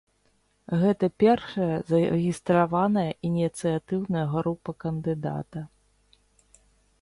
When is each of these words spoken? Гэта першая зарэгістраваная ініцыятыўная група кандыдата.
Гэта 0.83 1.05
першая 1.23 1.75
зарэгістраваная 1.91 3.03
ініцыятыўная 3.29 4.25
група 4.33 4.71
кандыдата. 4.85 5.59